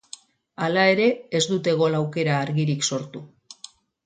Hala 0.67 0.85
ere, 0.93 1.05
ez 1.39 1.41
dute 1.51 1.75
gol 1.83 1.99
aukera 2.01 2.35
argirik 2.47 2.89
sortu. 2.91 3.23